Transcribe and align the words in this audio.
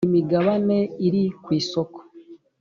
imigabane 0.07 0.77
iri 1.07 1.23
kwisoko. 1.43 1.99